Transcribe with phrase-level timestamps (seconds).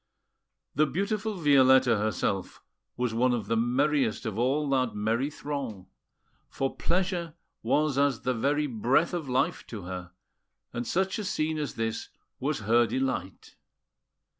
[0.73, 2.63] The beautiful Violetta herself
[2.97, 5.85] was one of the merriest of all that merry throng;
[6.49, 10.13] for pleasure was as the very breath of life to her,
[10.73, 12.09] and such a scene as this
[12.39, 13.53] was her delight.